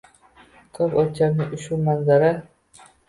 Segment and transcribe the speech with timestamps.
[0.77, 2.31] ko‘p o‘lchamli ushbu manzara